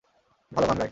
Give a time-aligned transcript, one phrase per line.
[0.51, 0.89] ভালো গান গায়।